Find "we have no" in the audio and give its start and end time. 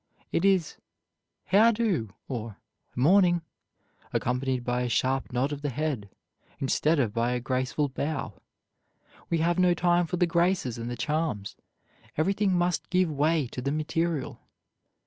9.29-9.75